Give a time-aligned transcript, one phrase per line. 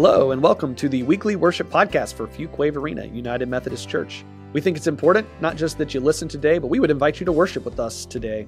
[0.00, 4.24] Hello, and welcome to the weekly worship podcast for Fuquay-Varina United Methodist Church.
[4.52, 7.26] We think it's important not just that you listen today, but we would invite you
[7.26, 8.46] to worship with us today.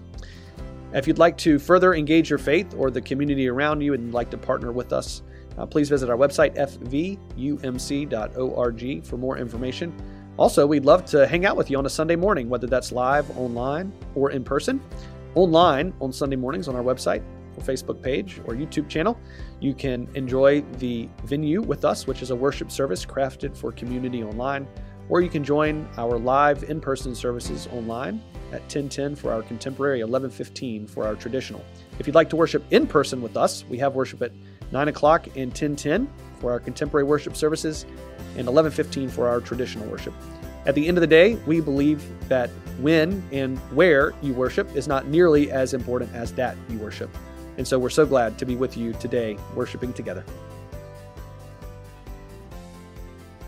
[0.93, 4.31] If you'd like to further engage your faith or the community around you and like
[4.31, 5.23] to partner with us,
[5.59, 6.55] uh, please visit our website,
[7.37, 9.93] fvumc.org, for more information.
[10.37, 13.29] Also, we'd love to hang out with you on a Sunday morning, whether that's live,
[13.37, 14.81] online, or in person.
[15.35, 17.25] Online on Sunday mornings on our website,
[17.61, 19.19] Facebook page, or YouTube channel.
[19.61, 24.23] You can enjoy the venue with us, which is a worship service crafted for community
[24.23, 24.67] online,
[25.09, 29.99] or you can join our live in person services online at 1010 for our contemporary,
[30.03, 31.65] 1115 for our traditional.
[31.99, 34.33] If you'd like to worship in person with us, we have worship at
[34.73, 36.09] 9 o'clock and 1010
[36.41, 37.85] for our contemporary worship services
[38.37, 40.15] and 1115 for our traditional worship.
[40.67, 44.87] At the end of the day, we believe that when and where you worship is
[44.87, 47.11] not nearly as important as that you worship.
[47.61, 50.25] And so we're so glad to be with you today, worshiping together.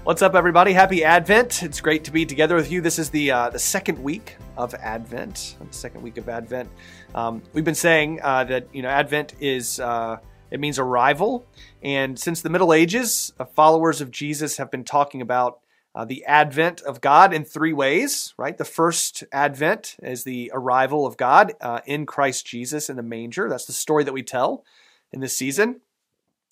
[0.05, 0.75] What's up, everybody?
[0.75, 1.63] Happy Advent!
[1.63, 2.83] It's great to be together with you.
[2.83, 5.57] This is the uh, the second week of Advent.
[5.67, 6.69] The second week of Advent.
[7.15, 10.19] Um, we've been saying uh, that you know Advent is uh,
[10.51, 11.47] it means arrival,
[11.83, 15.61] and since the Middle Ages, uh, followers of Jesus have been talking about
[15.95, 18.57] uh, the advent of God in three ways, right?
[18.57, 23.49] The first advent is the arrival of God uh, in Christ Jesus in the manger.
[23.49, 24.65] That's the story that we tell
[25.13, 25.81] in this season.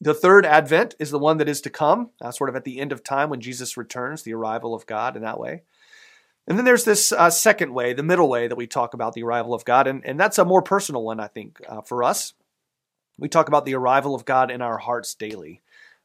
[0.00, 2.80] The third advent is the one that is to come, uh, sort of at the
[2.80, 5.62] end of time when Jesus returns, the arrival of God in that way.
[6.46, 9.22] And then there's this uh, second way, the middle way that we talk about the
[9.22, 12.34] arrival of God, and, and that's a more personal one, I think, uh, for us.
[13.18, 15.60] We talk about the arrival of God in our hearts daily.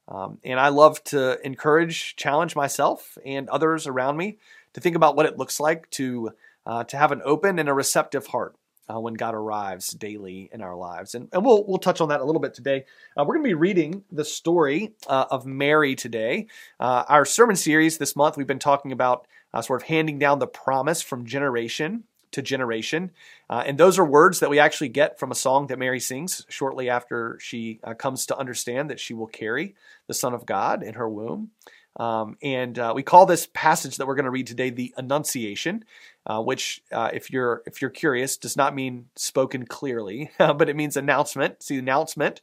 [0.08, 4.38] Um, and I love to encourage, challenge myself and others around me
[4.74, 6.32] to think about what it looks like to
[6.68, 8.56] uh, to have an open and a receptive heart
[8.90, 11.16] uh, when God arrives daily in our lives.
[11.16, 12.86] And, and we'll we'll touch on that a little bit today.
[13.18, 16.48] Uh, we're going to be reading the story uh, of Mary today.
[16.80, 20.40] Uh, our sermon series this month we've been talking about uh, sort of handing down
[20.40, 22.04] the promise from generation
[22.36, 23.12] to generation.
[23.50, 26.46] Uh, and those are words that we actually get from a song that Mary sings
[26.50, 29.74] shortly after she uh, comes to understand that she will carry
[30.08, 31.52] the Son of God in her womb.
[31.98, 35.86] Um, and uh, we call this passage that we're going to read today the Annunciation,
[36.26, 40.76] uh, which, uh, if you're if you're curious, does not mean spoken clearly, but it
[40.76, 41.64] means announcement.
[41.64, 42.42] See, the announcement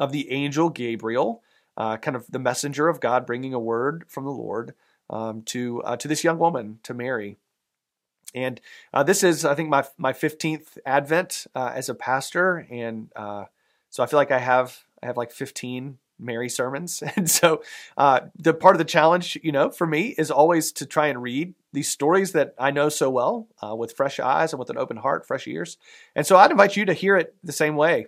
[0.00, 1.42] of the angel Gabriel,
[1.76, 4.74] uh, kind of the messenger of God, bringing a word from the Lord
[5.10, 7.36] um, to to this young woman, to Mary.
[8.34, 8.60] And
[8.92, 13.44] uh, this is, I think, my my fifteenth Advent uh, as a pastor, and uh,
[13.90, 17.62] so I feel like I have I have like fifteen Mary sermons, and so
[17.96, 21.22] uh, the part of the challenge, you know, for me is always to try and
[21.22, 24.78] read these stories that I know so well uh, with fresh eyes and with an
[24.78, 25.78] open heart, fresh ears.
[26.14, 28.06] And so I'd invite you to hear it the same way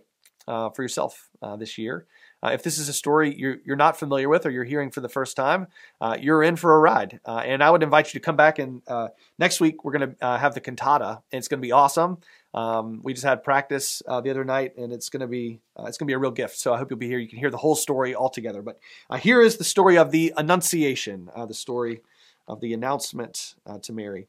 [0.49, 2.07] uh, for yourself this year.
[2.43, 5.01] Uh, if this is a story you're, you're not familiar with or you're hearing for
[5.01, 5.67] the first time,
[6.01, 7.21] uh, you're in for a ride.
[7.25, 9.09] Uh, and I would invite you to come back and uh,
[9.39, 12.19] next week we're going to uh, have the cantata and it's going to be awesome.
[12.53, 15.99] Um, we just had practice uh, the other night and it's going to be it's
[15.99, 16.59] going to be a real gift.
[16.59, 17.19] So I hope you'll be here.
[17.19, 18.63] You can hear the whole story all together.
[18.63, 18.81] But
[19.21, 22.03] here is the story of the Annunciation, the story
[22.49, 24.27] of the announcement to Mary.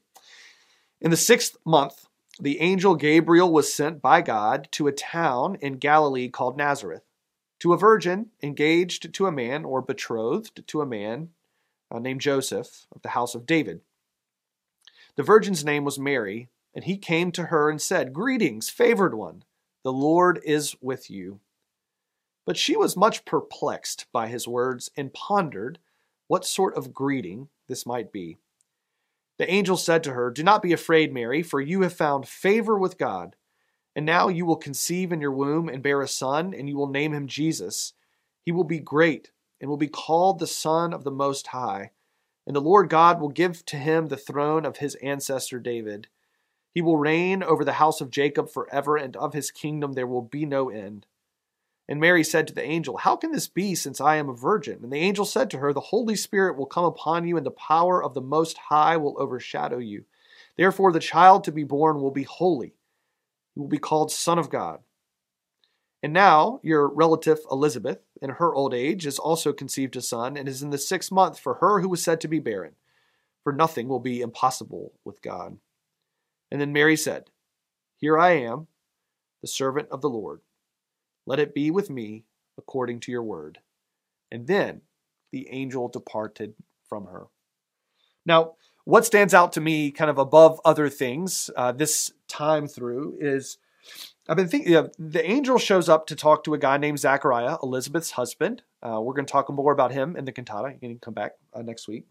[1.00, 2.06] In the sixth month,
[2.38, 7.02] the angel Gabriel was sent by God to a town in Galilee called Nazareth
[7.62, 11.28] to a virgin engaged to a man or betrothed to a man
[11.92, 13.82] uh, named Joseph of the house of David.
[15.14, 19.44] The virgin's name was Mary, and he came to her and said, Greetings, favored one,
[19.84, 21.38] the Lord is with you.
[22.44, 25.78] But she was much perplexed by his words and pondered
[26.26, 28.38] what sort of greeting this might be.
[29.38, 32.76] The angel said to her, Do not be afraid, Mary, for you have found favor
[32.76, 33.36] with God.
[33.94, 36.88] And now you will conceive in your womb and bear a son, and you will
[36.88, 37.92] name him Jesus.
[38.42, 39.30] He will be great
[39.60, 41.90] and will be called the Son of the Most High.
[42.46, 46.08] And the Lord God will give to him the throne of his ancestor David.
[46.74, 50.22] He will reign over the house of Jacob forever, and of his kingdom there will
[50.22, 51.06] be no end.
[51.88, 54.80] And Mary said to the angel, How can this be, since I am a virgin?
[54.82, 57.50] And the angel said to her, The Holy Spirit will come upon you, and the
[57.50, 60.06] power of the Most High will overshadow you.
[60.56, 62.74] Therefore, the child to be born will be holy
[63.54, 64.80] he will be called Son of God.
[66.02, 70.48] And now your relative Elizabeth, in her old age, has also conceived a son, and
[70.48, 72.74] is in the sixth month for her who was said to be barren,
[73.44, 75.58] for nothing will be impossible with God.
[76.50, 77.30] And then Mary said,
[77.96, 78.66] Here I am,
[79.42, 80.40] the servant of the Lord.
[81.24, 82.24] Let it be with me
[82.58, 83.60] according to your word.
[84.30, 84.82] And then
[85.30, 86.54] the angel departed
[86.88, 87.26] from her.
[88.26, 88.54] Now,
[88.84, 93.58] what stands out to me, kind of above other things, uh, this time through, is
[94.28, 94.72] I've been thinking.
[94.72, 98.62] You know, the angel shows up to talk to a guy named Zachariah, Elizabeth's husband.
[98.82, 100.72] Uh, we're going to talk more about him in the cantata.
[100.80, 102.06] You can come back uh, next week.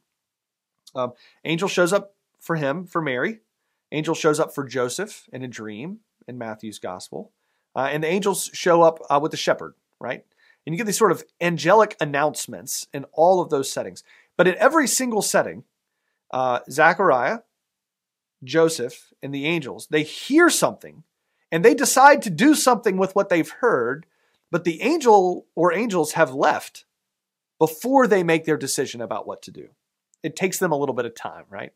[0.96, 1.14] Um,
[1.44, 3.40] angel shows up for him, for Mary.
[3.92, 7.32] Angel shows up for Joseph in a dream in Matthew's gospel.
[7.76, 10.26] Uh, and the angels show up uh, with the shepherd, right?
[10.66, 14.04] And you get these sort of angelic announcements in all of those settings.
[14.38, 15.64] But in every single setting,
[16.32, 17.40] uh, Zachariah,
[18.44, 21.04] Joseph, and the angels, they hear something
[21.52, 24.06] and they decide to do something with what they've heard,
[24.50, 26.86] but the angel or angels have left
[27.60, 29.70] before they make their decision about what to do.
[30.24, 31.74] It takes them a little bit of time, right?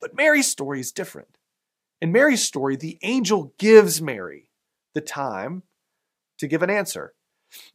[0.00, 1.38] But Mary's story is different.
[2.00, 4.50] In Mary's story, the angel gives Mary
[4.94, 5.62] the time
[6.38, 7.14] to give an answer.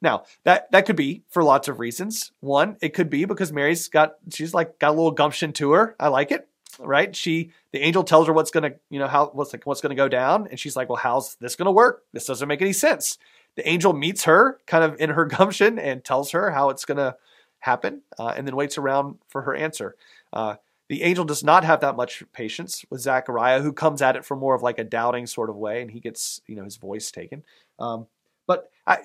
[0.02, 2.32] Now, that that could be for lots of reasons.
[2.42, 5.96] One, it could be because Mary's got she's like got a little gumption to her.
[6.00, 6.50] I like it.
[6.78, 7.16] Right?
[7.16, 10.08] She the angel tells her what's gonna, you know, how what's like what's gonna go
[10.08, 12.04] down, and she's like, Well, how's this gonna work?
[12.14, 13.18] This doesn't make any sense.
[13.56, 17.16] The angel meets her kind of in her gumption and tells her how it's gonna
[17.60, 19.96] happen, uh, and then waits around for her answer.
[20.32, 20.56] Uh,
[20.90, 24.40] the angel does not have that much patience with Zachariah, who comes at it from
[24.40, 27.12] more of like a doubting sort of way, and he gets you know his voice
[27.12, 27.44] taken.
[27.80, 28.08] Um,
[28.48, 29.00] but I,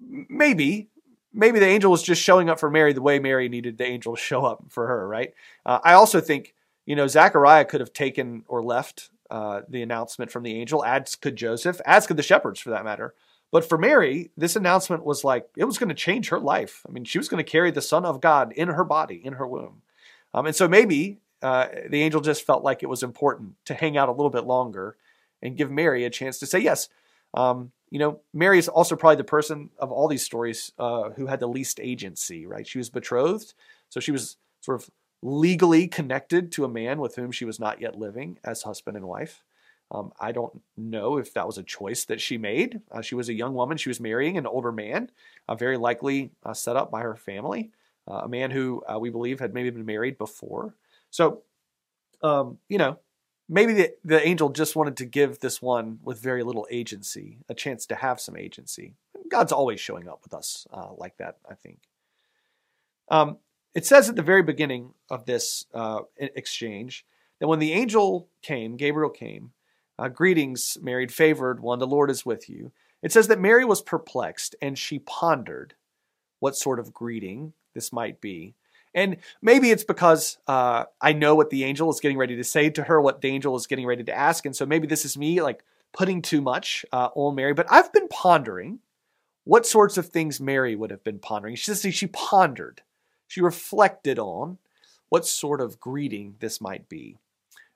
[0.00, 0.88] maybe
[1.32, 4.16] maybe the angel was just showing up for Mary the way Mary needed the angel
[4.16, 5.32] to show up for her, right?
[5.64, 6.54] Uh, I also think
[6.86, 11.14] you know Zachariah could have taken or left uh, the announcement from the angel, as
[11.14, 13.14] could Joseph, as could the shepherds for that matter.
[13.50, 16.84] But for Mary, this announcement was like it was going to change her life.
[16.88, 19.34] I mean, she was going to carry the Son of God in her body, in
[19.34, 19.82] her womb.
[20.34, 23.96] Um, and so maybe uh, the angel just felt like it was important to hang
[23.96, 24.96] out a little bit longer
[25.42, 26.88] and give Mary a chance to say yes.
[27.34, 31.26] Um, you know, Mary is also probably the person of all these stories uh, who
[31.26, 32.66] had the least agency, right?
[32.66, 33.52] She was betrothed,
[33.90, 34.90] so she was sort of
[35.22, 39.06] legally connected to a man with whom she was not yet living as husband and
[39.06, 39.44] wife.
[39.90, 42.80] Um, I don't know if that was a choice that she made.
[42.90, 43.76] Uh, she was a young woman.
[43.76, 45.10] She was marrying an older man,
[45.48, 47.72] uh, very likely uh, set up by her family
[48.08, 50.74] uh, a man who uh, we believe had maybe been married before.
[51.10, 51.42] So,
[52.22, 52.98] um, you know,
[53.48, 57.54] maybe the, the angel just wanted to give this one with very little agency a
[57.54, 58.94] chance to have some agency.
[59.30, 61.78] God's always showing up with us uh, like that, I think.
[63.08, 63.38] Um,
[63.74, 67.04] it says at the very beginning of this uh, exchange
[67.40, 69.52] that when the angel came, Gabriel came,
[69.98, 72.72] uh, greetings, married, favored one, the Lord is with you.
[73.02, 75.74] It says that Mary was perplexed and she pondered
[76.38, 78.54] what sort of greeting this might be.
[78.94, 82.68] And maybe it's because uh, I know what the angel is getting ready to say
[82.70, 84.44] to her, what the angel is getting ready to ask.
[84.44, 87.54] And so maybe this is me like putting too much uh, on Mary.
[87.54, 88.80] But I've been pondering
[89.44, 91.56] what sorts of things Mary would have been pondering.
[91.56, 92.82] She says she pondered,
[93.32, 94.58] she reflected on
[95.08, 97.16] what sort of greeting this might be.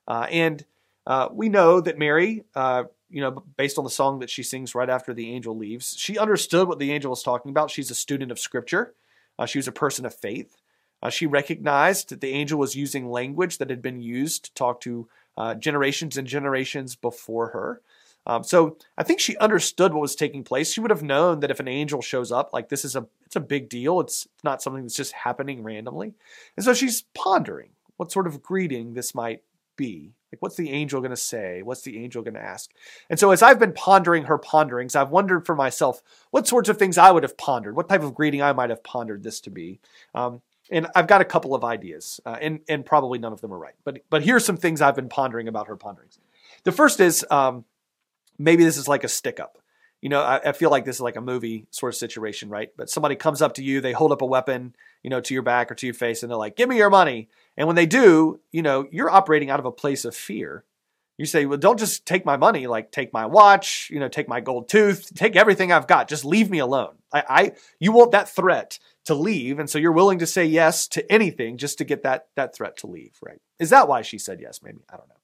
[0.07, 0.63] Uh, and
[1.07, 4.75] uh, we know that Mary, uh, you know, based on the song that she sings
[4.75, 7.71] right after the angel leaves, she understood what the angel was talking about.
[7.71, 8.93] She's a student of scripture.
[9.39, 10.57] Uh, she was a person of faith.
[11.01, 14.79] Uh, she recognized that the angel was using language that had been used to talk
[14.81, 15.07] to
[15.37, 17.81] uh, generations and generations before her.
[18.27, 20.71] Um, so I think she understood what was taking place.
[20.71, 23.37] She would have known that if an angel shows up, like this is a it's
[23.37, 23.99] a big deal.
[24.01, 26.13] It's not something that's just happening randomly.
[26.55, 29.41] And so she's pondering what sort of greeting this might
[29.77, 30.13] be.
[30.31, 31.61] Like, what's the angel going to say?
[31.61, 32.71] What's the angel going to ask?
[33.09, 36.01] And so, as I've been pondering her ponderings, I've wondered for myself
[36.31, 38.83] what sorts of things I would have pondered, what type of greeting I might have
[38.83, 39.79] pondered this to be.
[40.13, 43.53] Um, and I've got a couple of ideas, uh, and and probably none of them
[43.53, 43.75] are right.
[43.85, 46.19] But but here's some things I've been pondering about her ponderings.
[46.65, 47.63] The first is um,
[48.37, 49.57] maybe this is like a stick up.
[50.01, 52.69] You know, I, I, feel like this is like a movie sort of situation, right?
[52.77, 55.41] But somebody comes up to you, they hold up a weapon, you know, to your
[55.41, 57.87] back or to your face, and they're like, "Give me your money." And when they
[57.87, 60.63] do, you know, you're operating out of a place of fear.
[61.17, 64.27] You say, well, don't just take my money, like take my watch, you know, take
[64.27, 66.07] my gold tooth, take everything I've got.
[66.07, 66.93] Just leave me alone.
[67.11, 70.87] I, I you want that threat to leave, and so you're willing to say yes
[70.89, 73.41] to anything just to get that that threat to leave, right?
[73.59, 74.61] Is that why she said yes?
[74.61, 75.16] Maybe I don't know.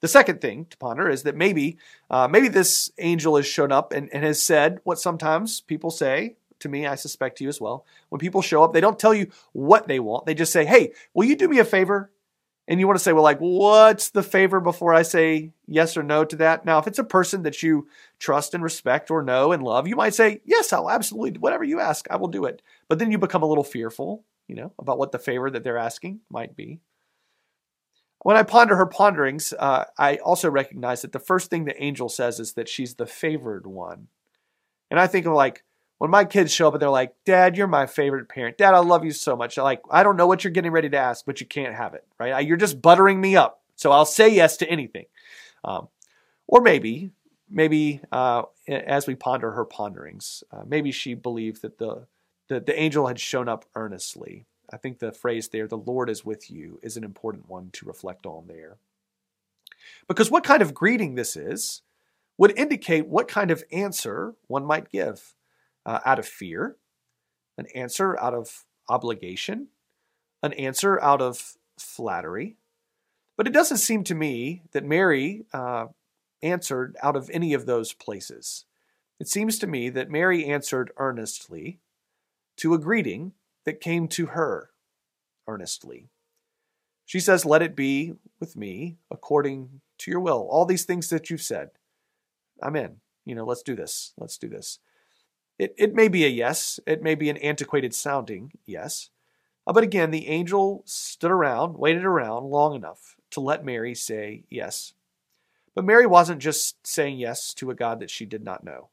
[0.00, 1.78] The second thing to ponder is that maybe
[2.10, 6.36] uh, maybe this angel has shown up and, and has said what sometimes people say
[6.60, 7.84] to me, I suspect to you as well.
[8.08, 10.26] When people show up, they don't tell you what they want.
[10.26, 12.10] They just say, Hey, will you do me a favor?
[12.68, 16.02] And you want to say, Well, like, what's the favor before I say yes or
[16.02, 16.64] no to that?
[16.64, 17.88] Now, if it's a person that you
[18.18, 21.80] trust and respect or know and love, you might say, Yes, I'll absolutely, whatever you
[21.80, 22.62] ask, I will do it.
[22.88, 25.78] But then you become a little fearful, you know, about what the favor that they're
[25.78, 26.80] asking might be.
[28.20, 32.08] When I ponder her ponderings, uh, I also recognize that the first thing the angel
[32.08, 34.08] says is that she's the favored one.
[34.90, 35.62] And I think of like,
[35.98, 38.58] when my kids show up and they're like, Dad, you're my favorite parent.
[38.58, 39.56] Dad, I love you so much.
[39.56, 42.04] like, I don't know what you're getting ready to ask, but you can't have it,
[42.18, 42.46] right?
[42.46, 43.62] You're just buttering me up.
[43.76, 45.06] So I'll say yes to anything.
[45.64, 45.88] Um,
[46.46, 47.10] or maybe
[47.48, 52.06] maybe uh, as we ponder her ponderings, uh, maybe she believed that the,
[52.48, 54.46] the the angel had shown up earnestly.
[54.72, 57.86] I think the phrase there, "the Lord is with you," is an important one to
[57.86, 58.78] reflect on there.
[60.08, 61.82] Because what kind of greeting this is
[62.38, 65.34] would indicate what kind of answer one might give
[65.84, 66.76] uh, out of fear,
[67.56, 69.68] an answer out of obligation,
[70.42, 72.56] an answer out of flattery.
[73.36, 75.86] But it doesn't seem to me that Mary uh,
[76.42, 78.64] answered out of any of those places.
[79.18, 81.80] It seems to me that Mary answered earnestly
[82.56, 83.32] to a greeting
[83.66, 84.70] that came to her
[85.46, 86.08] earnestly.
[87.04, 90.48] She says, Let it be with me according to your will.
[90.50, 91.70] All these things that you've said,
[92.62, 92.96] I'm in.
[93.26, 94.14] You know, let's do this.
[94.16, 94.78] Let's do this.
[95.58, 96.80] It, it may be a yes.
[96.86, 99.10] It may be an antiquated sounding yes.
[99.66, 104.44] Uh, but again, the angel stood around, waited around long enough to let Mary say
[104.48, 104.94] yes.
[105.74, 108.88] But Mary wasn't just saying yes to a God that she did not know.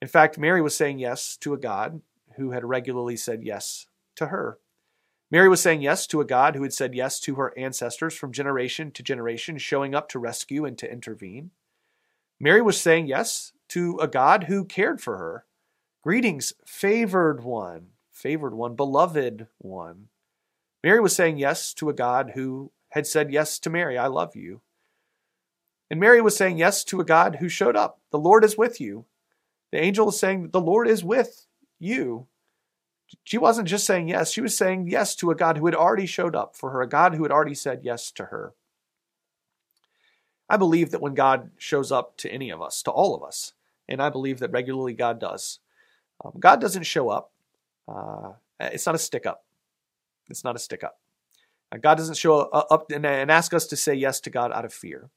[0.00, 2.00] In fact, Mary was saying yes to a God
[2.36, 3.87] who had regularly said yes
[4.18, 4.58] to her.
[5.30, 8.32] Mary was saying yes to a God who had said yes to her ancestors from
[8.32, 11.50] generation to generation, showing up to rescue and to intervene.
[12.40, 15.44] Mary was saying yes to a God who cared for her.
[16.02, 20.08] Greetings, favored one, favored one, beloved one.
[20.82, 24.34] Mary was saying yes to a God who had said yes to Mary, I love
[24.34, 24.62] you.
[25.90, 28.00] And Mary was saying yes to a God who showed up.
[28.10, 29.06] The Lord is with you.
[29.72, 31.46] The angel is saying, The Lord is with
[31.78, 32.26] you.
[33.24, 36.06] She wasn't just saying yes, she was saying yes to a God who had already
[36.06, 38.54] showed up for her, a God who had already said yes to her.
[40.48, 43.52] I believe that when God shows up to any of us, to all of us,
[43.88, 45.60] and I believe that regularly God does,
[46.24, 47.32] um, God doesn't show up.
[47.86, 49.44] Uh, it's not a stick up.
[50.28, 50.98] It's not a stick up.
[51.70, 54.64] Uh, God doesn't show up and, and, ask us to say yes to God out
[54.64, 55.10] of fear.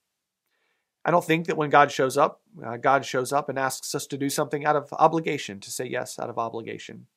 [1.04, 4.06] I don't think that when God shows up, uh, God shows up and asks us
[4.08, 7.08] to do something out of obligation, to say yes out of obligation.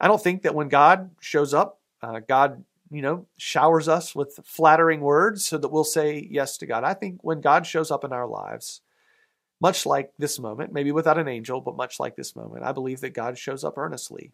[0.00, 4.38] I don't think that when God shows up, uh, God, you know, showers us with
[4.44, 6.84] flattering words so that we'll say yes to God.
[6.84, 8.82] I think when God shows up in our lives,
[9.60, 13.00] much like this moment, maybe without an angel, but much like this moment, I believe
[13.00, 14.32] that God shows up earnestly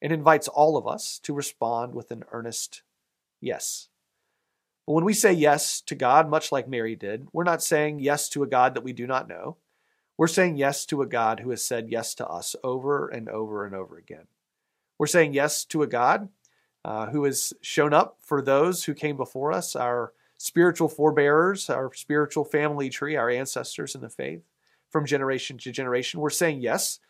[0.00, 2.82] and invites all of us to respond with an earnest
[3.40, 3.88] yes.
[4.86, 8.28] But when we say yes to God, much like Mary did, we're not saying yes
[8.30, 9.56] to a God that we do not know.
[10.16, 13.66] We're saying yes to a God who has said yes to us over and over
[13.66, 14.26] and over again.
[14.98, 16.28] We're saying yes to a God
[16.84, 21.92] uh, who has shown up for those who came before us, our spiritual forebearers, our
[21.94, 24.42] spiritual family tree, our ancestors in the faith
[24.90, 26.20] from generation to generation.
[26.20, 27.00] We're saying yes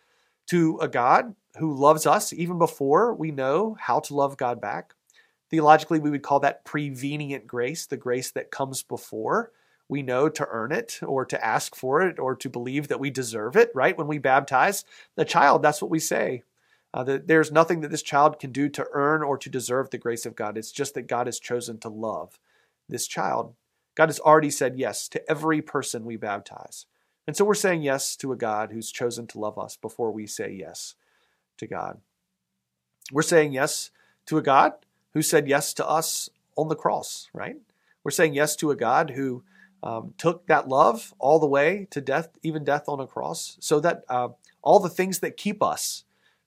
[0.48, 4.94] to a God who loves us even before we know how to love God back.
[5.50, 9.52] Theologically, we would call that prevenient grace, the grace that comes before
[9.88, 13.10] we know to earn it or to ask for it or to believe that we
[13.10, 13.96] deserve it, right?
[13.96, 16.42] When we baptize the child, that's what we say.
[16.94, 19.98] Uh, that there's nothing that this child can do to earn or to deserve the
[19.98, 20.56] grace of God.
[20.56, 22.38] It's just that God has chosen to love
[22.88, 23.54] this child.
[23.94, 26.86] God has already said yes to every person we baptize.
[27.26, 30.26] And so we're saying yes to a God who's chosen to love us before we
[30.26, 30.94] say yes
[31.58, 32.00] to God.
[33.12, 33.90] We're saying yes
[34.26, 34.74] to a God
[35.12, 37.56] who said yes to us on the cross, right?
[38.04, 39.42] We're saying yes to a God who
[39.82, 43.80] um, took that love all the way to death, even death on a cross, so
[43.80, 44.28] that uh,
[44.62, 46.04] all the things that keep us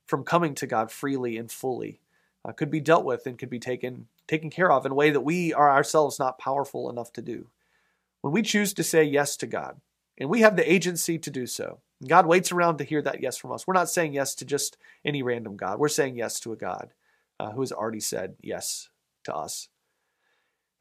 [0.09, 2.01] from coming to God freely and fully
[2.43, 5.11] uh, could be dealt with and could be taken taken care of in a way
[5.11, 7.47] that we are ourselves not powerful enough to do.
[8.21, 9.79] When we choose to say yes to God,
[10.17, 13.37] and we have the agency to do so, God waits around to hear that yes
[13.37, 13.65] from us.
[13.65, 15.79] We're not saying yes to just any random God.
[15.79, 16.91] We're saying yes to a God
[17.39, 18.89] uh, who has already said yes
[19.23, 19.69] to us.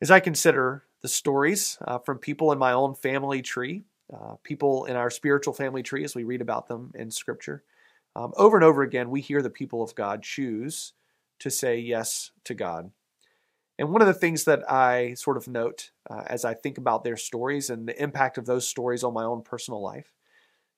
[0.01, 4.87] As I consider the stories uh, from people in my own family tree, uh, people
[4.87, 7.63] in our spiritual family tree as we read about them in Scripture,
[8.19, 10.93] um, over and over again, we hear the people of God choose
[11.39, 12.91] to say yes to God.
[13.79, 17.05] And one of the things that I sort of note uh, as I think about
[17.05, 20.13] their stories and the impact of those stories on my own personal life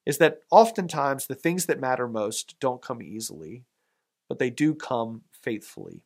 [0.04, 3.64] is that oftentimes the things that matter most don't come easily,
[4.28, 6.02] but they do come faithfully.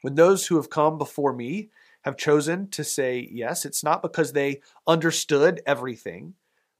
[0.00, 1.68] When those who have come before me
[2.04, 6.34] have chosen to say yes, it's not because they understood everything,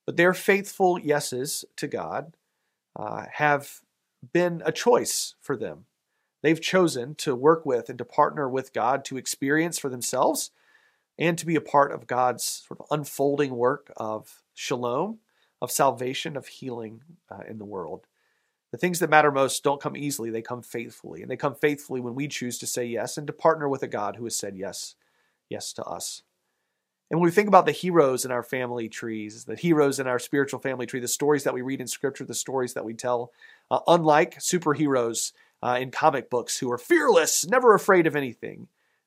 [0.07, 2.33] but their faithful yeses to God
[2.97, 3.81] uh, have
[4.33, 5.85] been a choice for them.
[6.43, 10.51] They've chosen to work with and to partner with God to experience for themselves
[11.19, 15.19] and to be a part of God's sort of unfolding work of shalom,
[15.61, 18.07] of salvation, of healing uh, in the world.
[18.73, 21.23] The things that matter most don't come easily, they come faithfully.
[21.23, 23.89] And they come faithfully when we choose to say yes and to partner with a
[23.89, 24.97] God who has said yes,
[25.49, 26.23] yes to us.
[27.11, 30.19] And when we think about the heroes in our family trees, the heroes in our
[30.19, 33.33] spiritual family tree, the stories that we read in Scripture, the stories that we tell,
[33.71, 35.33] uh, unlike superheroes
[35.63, 38.67] uh, in comic books who are fearless, never afraid of anything,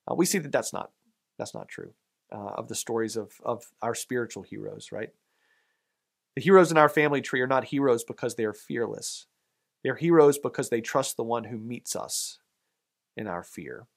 [0.10, 0.92] uh, we see that that's not
[1.38, 1.94] that's not true
[2.32, 4.92] uh, of the stories of of our spiritual heroes.
[4.94, 5.10] Right?
[6.36, 9.28] The heroes in our family tree are not heroes because they are fearless.
[9.84, 12.40] They're heroes because they trust the one who meets us
[13.18, 13.88] in our fear.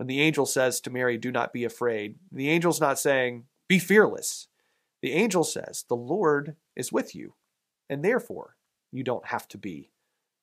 [0.00, 3.78] When the angel says to Mary, Do not be afraid, the angel's not saying, Be
[3.78, 4.48] fearless.
[5.02, 7.34] The angel says, The Lord is with you,
[7.90, 8.56] and therefore
[8.90, 9.90] you don't have to be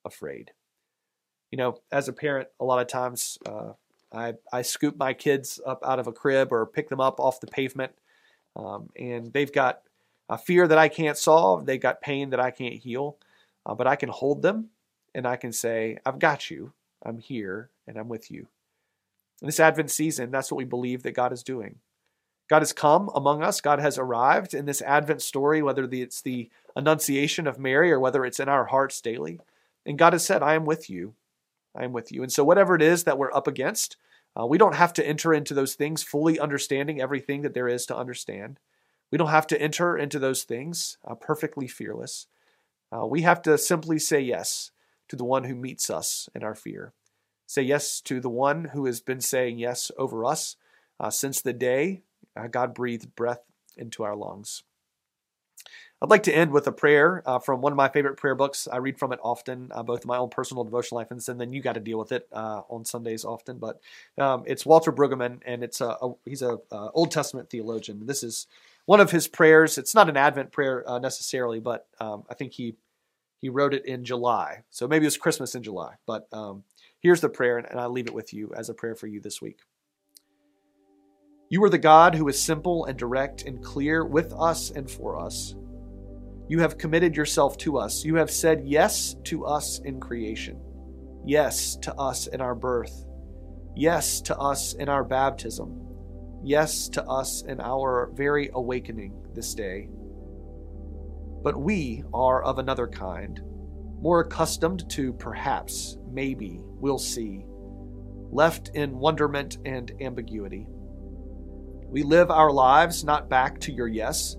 [0.06, 0.52] afraid.
[1.50, 3.72] You know, as a parent, a lot of times uh,
[4.14, 7.42] I, I scoop my kids up out of a crib or pick them up off
[7.42, 7.94] the pavement,
[8.56, 9.82] um, and they've got
[10.30, 13.18] a fear that I can't solve, they've got pain that I can't heal,
[13.66, 14.70] uh, but I can hold them
[15.16, 16.74] and I can say, I've got you,
[17.04, 18.48] I'm here, and I'm with you.
[19.41, 21.79] In this Advent season, that's what we believe that God is doing.
[22.50, 23.62] God has come among us.
[23.62, 28.25] God has arrived in this Advent story, whether it's the Annunciation of Mary or whether
[28.25, 29.39] it's in our hearts daily.
[29.86, 31.13] And God has said, I am with you.
[31.75, 32.24] I am with you.
[32.24, 33.98] And so, whatever it is that we're up against,
[34.39, 37.86] uh, we don't have to enter into those things fully understanding everything that there is
[37.88, 38.60] to understand.
[39.12, 42.27] We don't have to enter into those things uh, perfectly fearless.
[42.91, 44.72] Uh, we have to simply say yes
[45.10, 46.94] to the one who meets us in our fear.
[47.48, 50.58] Say yes to the one who has been saying yes over us
[51.00, 52.04] uh, since the day
[52.36, 53.42] uh, God breathed breath
[53.75, 54.63] into our lungs.
[56.00, 58.68] I'd like to end with a prayer uh, from one of my favorite prayer books.
[58.72, 61.51] I read from it often, uh, both in my own personal devotional life and then
[61.51, 63.58] you got to deal with it uh, on Sundays often.
[63.58, 63.80] But
[64.20, 68.06] um, it's Walter Brueggemann, and it's a, a he's a uh, Old Testament theologian.
[68.06, 68.46] This is
[68.86, 69.80] one of his prayers.
[69.80, 72.75] It's not an Advent prayer uh, necessarily, but um, I think he
[73.39, 75.96] he wrote it in July, so maybe it was Christmas in July.
[76.06, 76.63] But um,
[77.01, 79.42] Here's the prayer, and I'll leave it with you as a prayer for you this
[79.42, 79.60] week.
[81.50, 85.20] You are the God who is simple and direct and clear with us and for
[85.20, 85.56] us.
[86.50, 88.04] You have committed yourself to us.
[88.04, 90.60] You have said yes to us in creation,
[91.24, 93.06] yes to us in our birth,
[93.76, 95.80] yes to us in our baptism,
[96.43, 99.88] yes to us in our very awakening this day.
[101.43, 103.39] But we are of another kind,
[104.00, 107.46] more accustomed to perhaps, maybe, we'll see,
[108.32, 110.68] left in wonderment and ambiguity.
[111.90, 114.36] We live our lives not back to your yes,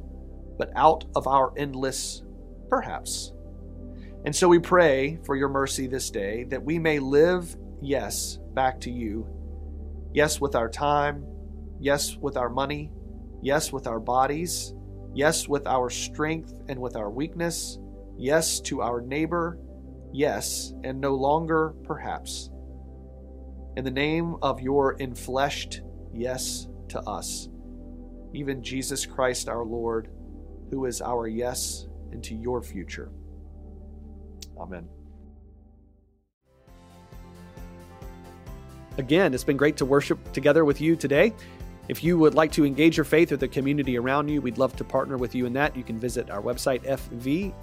[0.58, 2.22] but out of our endless
[2.68, 3.32] perhaps.
[4.24, 8.80] And so we pray for your mercy this day that we may live, yes, back
[8.80, 9.26] to you.
[10.12, 11.24] Yes, with our time.
[11.80, 12.90] Yes, with our money.
[13.40, 14.74] Yes, with our bodies.
[15.14, 17.78] Yes, with our strength and with our weakness.
[18.18, 19.58] Yes, to our neighbor
[20.12, 22.50] yes, and no longer perhaps.
[23.76, 25.80] In the name of your enfleshed
[26.12, 27.48] yes to us,
[28.32, 30.10] even Jesus Christ our Lord,
[30.70, 33.10] who is our yes into your future.
[34.58, 34.88] Amen.
[38.96, 41.32] Again, it's been great to worship together with you today.
[41.88, 44.76] If you would like to engage your faith or the community around you, we'd love
[44.76, 45.74] to partner with you in that.
[45.74, 47.54] You can visit our website, fvumc.org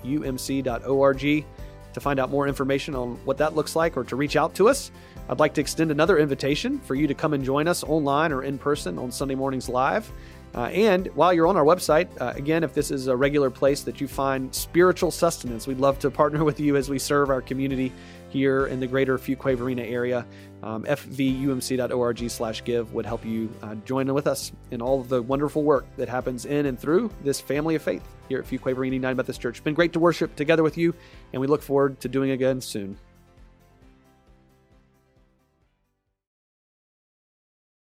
[1.96, 4.68] to find out more information on what that looks like or to reach out to
[4.68, 4.92] us,
[5.30, 8.44] I'd like to extend another invitation for you to come and join us online or
[8.44, 10.12] in person on Sunday mornings live.
[10.56, 13.82] Uh, and while you're on our website, uh, again, if this is a regular place
[13.84, 17.42] that you find spiritual sustenance, we'd love to partner with you as we serve our
[17.42, 17.92] community
[18.30, 20.26] here in the greater Fuquay-Varina area.
[20.64, 25.22] Um, fvumc.org slash give would help you uh, join with us in all of the
[25.22, 29.16] wonderful work that happens in and through this family of faith here at Fuquay-Varina United
[29.16, 29.58] Methodist Church.
[29.58, 30.94] It's been great to worship together with you,
[31.34, 32.98] and we look forward to doing again soon.